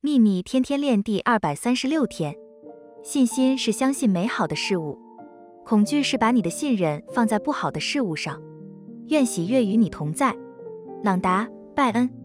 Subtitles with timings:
[0.00, 2.32] 秘密天天练第二百三十六天。
[3.02, 4.96] 信心是相信美好的事物。
[5.64, 8.40] 恐惧是把你的信任放在不好的事物上。
[9.08, 10.32] 愿喜悦与你同在。
[11.02, 12.17] 朗达拜恩。